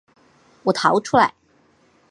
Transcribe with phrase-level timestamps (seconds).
[0.63, 1.35] 我逃出来